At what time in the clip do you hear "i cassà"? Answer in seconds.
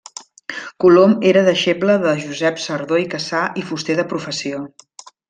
3.05-3.43